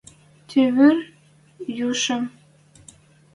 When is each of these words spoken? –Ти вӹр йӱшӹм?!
–Ти 0.47 0.61
вӹр 0.75 0.97
йӱшӹм?! 1.77 2.23